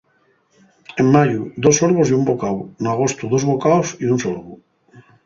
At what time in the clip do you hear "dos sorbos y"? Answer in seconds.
1.65-2.15